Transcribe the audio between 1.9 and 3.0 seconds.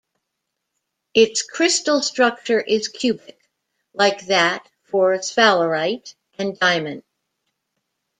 structure is